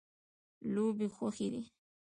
لوبې 0.73 1.07
خوښې 1.15 1.47
دي. 1.53 1.61